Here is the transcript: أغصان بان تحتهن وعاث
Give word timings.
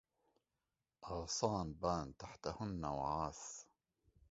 أغصان 1.05 1.73
بان 1.73 2.13
تحتهن 2.19 2.85
وعاث 2.85 3.63